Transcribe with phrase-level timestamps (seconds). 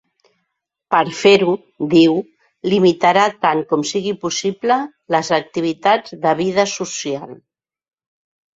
[0.93, 1.51] Per fer-ho,
[1.91, 2.15] diu,
[2.71, 4.81] limitarà tant com sigui possible
[5.17, 7.39] les activitats de vida social.